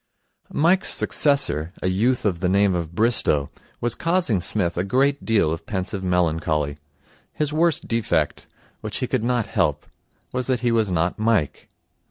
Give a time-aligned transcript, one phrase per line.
[0.51, 5.51] Mike's successor, a youth of the name of Bristow, was causing Psmith a great deal
[5.53, 6.77] of pensive melancholy.
[7.33, 8.47] His worst defect
[8.79, 9.85] which he could not help
[10.31, 11.69] was that he was not Mike.